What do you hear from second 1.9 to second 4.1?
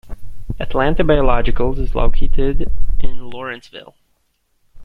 located in Lawrenceville.